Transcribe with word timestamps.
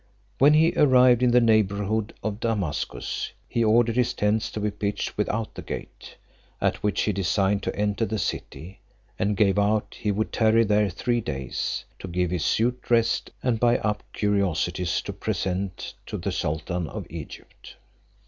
When 0.39 0.55
he 0.55 0.73
arrived 0.75 1.21
in 1.21 1.29
the 1.29 1.39
neighbourhood 1.39 2.15
of 2.23 2.39
Damascus, 2.39 3.33
he 3.47 3.63
ordered 3.63 3.95
his 3.95 4.15
tents 4.15 4.49
to 4.49 4.59
be 4.59 4.71
pitched 4.71 5.15
without 5.15 5.53
the 5.53 5.61
gate, 5.61 6.15
at 6.59 6.81
which 6.81 7.01
he 7.03 7.13
designed 7.13 7.61
to 7.61 7.75
enter 7.75 8.07
the 8.07 8.17
city; 8.17 8.79
and 9.19 9.37
gave 9.37 9.59
out 9.59 9.93
he 9.99 10.11
would 10.11 10.33
tarry 10.33 10.63
there 10.63 10.89
three 10.89 11.21
days, 11.21 11.85
to 11.99 12.07
give 12.07 12.31
his 12.31 12.43
suit 12.43 12.83
rest, 12.89 13.29
and 13.43 13.59
buy 13.59 13.77
up 13.77 14.01
curiosities 14.11 15.03
to 15.03 15.13
present 15.13 15.93
to 16.07 16.17
the 16.17 16.31
sultan 16.31 16.87
of 16.87 17.05
Egypt. 17.11 17.75